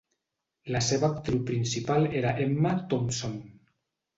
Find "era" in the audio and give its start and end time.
2.23-2.33